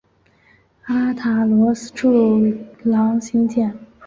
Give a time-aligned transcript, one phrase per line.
[0.85, 3.77] 阿塔罗斯柱廊兴建。